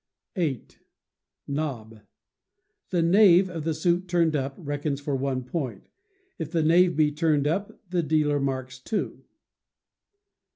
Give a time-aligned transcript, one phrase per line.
[0.35, 0.65] viii.
[1.47, 2.01] Nob.
[2.89, 5.85] The knave of the suit turned up reckons for one point;
[6.39, 9.25] if a knave be turned up, the dealer marks two.